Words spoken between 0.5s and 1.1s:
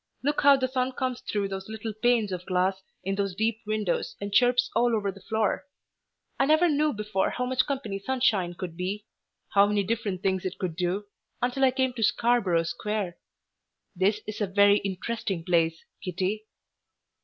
the sun